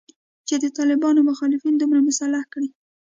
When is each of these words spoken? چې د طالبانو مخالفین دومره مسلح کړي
چې 0.47 0.55
د 0.63 0.65
طالبانو 0.77 1.19
مخالفین 1.29 1.73
دومره 1.77 2.01
مسلح 2.09 2.43
کړي 2.53 2.69